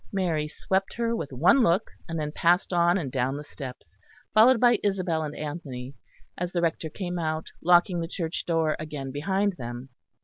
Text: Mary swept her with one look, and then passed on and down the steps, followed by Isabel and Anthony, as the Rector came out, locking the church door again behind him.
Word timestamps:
Mary 0.11 0.47
swept 0.47 0.95
her 0.95 1.15
with 1.15 1.31
one 1.31 1.61
look, 1.61 1.91
and 2.09 2.19
then 2.19 2.31
passed 2.31 2.73
on 2.73 2.97
and 2.97 3.11
down 3.11 3.37
the 3.37 3.43
steps, 3.43 3.99
followed 4.33 4.59
by 4.59 4.79
Isabel 4.83 5.21
and 5.21 5.35
Anthony, 5.37 5.93
as 6.39 6.51
the 6.53 6.61
Rector 6.63 6.89
came 6.89 7.19
out, 7.19 7.51
locking 7.61 7.99
the 7.99 8.07
church 8.07 8.43
door 8.47 8.75
again 8.79 9.11
behind 9.11 9.53
him. 9.59 9.89